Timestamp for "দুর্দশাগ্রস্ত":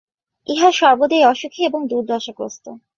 1.87-2.65